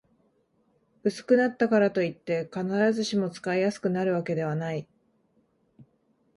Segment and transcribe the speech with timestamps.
[1.03, 4.87] 薄くなったからといって、必ずしも使いやすくなるわけではない